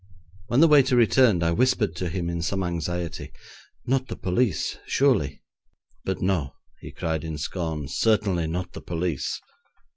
When 0.47 0.61
the 0.61 0.67
waiter 0.67 0.95
returned 0.95 1.43
I 1.43 1.51
whispered 1.51 1.95
to 1.97 2.09
him 2.09 2.27
in 2.27 2.41
some 2.41 2.63
anxiety, 2.63 3.31
'Not 3.85 4.07
the 4.07 4.15
police, 4.15 4.79
surely?' 4.87 5.43
'But 6.05 6.23
no!' 6.23 6.55
he 6.79 6.91
cried 6.91 7.23
in 7.23 7.37
scorn; 7.37 7.87
'certainly 7.87 8.47
not 8.47 8.73
the 8.73 8.81
police.' 8.81 9.39